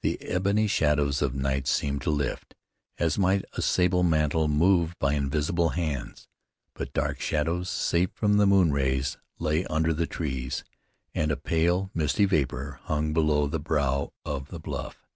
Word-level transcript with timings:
The 0.00 0.18
ebony 0.22 0.66
shadows 0.66 1.20
of 1.20 1.34
night 1.34 1.66
seemed 1.66 2.00
to 2.00 2.10
lift, 2.10 2.54
as 2.96 3.18
might 3.18 3.44
a 3.52 3.60
sable 3.60 4.02
mantle 4.02 4.48
moved 4.48 4.98
by 4.98 5.12
invisible 5.12 5.68
hands. 5.68 6.26
But 6.72 6.94
dark 6.94 7.20
shadows, 7.20 7.68
safe 7.68 8.08
from 8.14 8.38
the 8.38 8.46
moon 8.46 8.72
rays, 8.72 9.18
lay 9.38 9.66
under 9.66 9.92
the 9.92 10.06
trees, 10.06 10.64
and 11.14 11.30
a 11.30 11.36
pale, 11.36 11.90
misty 11.92 12.24
vapor 12.24 12.80
hung 12.84 13.12
below 13.12 13.46
the 13.46 13.60
brow 13.60 14.14
of 14.24 14.48
the 14.48 14.58
bluff. 14.58 15.06